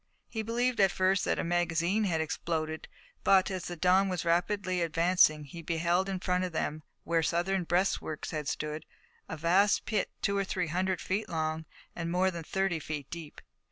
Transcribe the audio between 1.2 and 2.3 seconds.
that a magazine had